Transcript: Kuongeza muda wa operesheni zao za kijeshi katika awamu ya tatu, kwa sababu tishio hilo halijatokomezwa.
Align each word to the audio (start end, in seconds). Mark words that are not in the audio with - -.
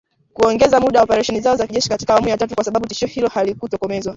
Kuongeza 0.33 0.79
muda 0.79 0.99
wa 0.99 1.03
operesheni 1.03 1.39
zao 1.41 1.55
za 1.55 1.67
kijeshi 1.67 1.89
katika 1.89 2.13
awamu 2.13 2.27
ya 2.27 2.37
tatu, 2.37 2.55
kwa 2.55 2.63
sababu 2.63 2.87
tishio 2.87 3.07
hilo 3.07 3.27
halijatokomezwa. 3.27 4.09